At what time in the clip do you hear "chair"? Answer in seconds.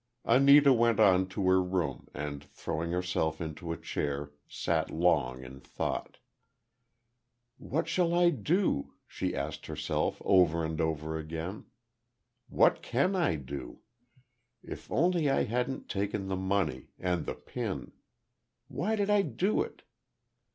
3.77-4.31